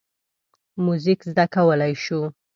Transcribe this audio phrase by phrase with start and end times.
[0.85, 2.21] موزیک زده کولی شو.